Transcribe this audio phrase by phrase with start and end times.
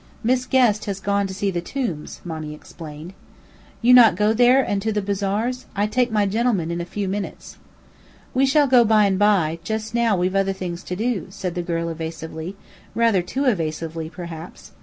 [0.23, 3.13] "Miss Guest has gone to see the tombs," Monny explained.
[3.83, 5.67] "You not go there, and to the bazaars?
[5.75, 7.57] I take my gen'lemen in a few minutes."
[8.33, 11.61] "We shall go by and by; just now we've other things to do," said the
[11.61, 12.55] girl evasively,
[12.95, 14.71] rather too evasively, perhaps.